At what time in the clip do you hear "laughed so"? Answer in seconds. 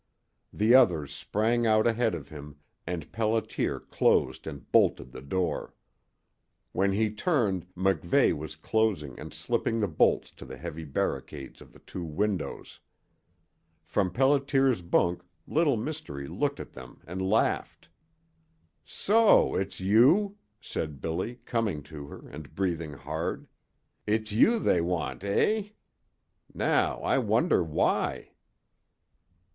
17.21-19.53